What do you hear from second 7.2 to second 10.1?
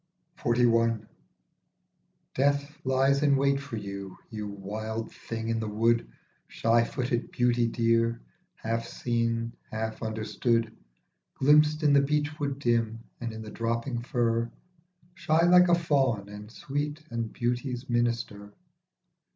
beauty dear, half seen, half